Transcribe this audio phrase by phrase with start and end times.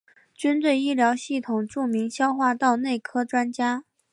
[0.33, 3.85] 军队医疗系统著名消化道内科专家。